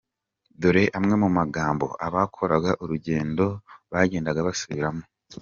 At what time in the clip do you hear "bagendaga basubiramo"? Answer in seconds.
3.91-5.03